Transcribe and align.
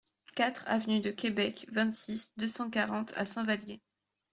quatre 0.35 0.67
avenue 0.67 0.99
de 0.99 1.11
Quebec, 1.11 1.67
vingt-six, 1.71 2.33
deux 2.35 2.47
cent 2.47 2.71
quarante 2.71 3.13
à 3.17 3.23
Saint-Vallier 3.23 3.83